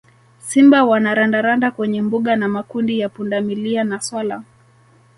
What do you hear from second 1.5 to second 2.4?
kwenye mbuga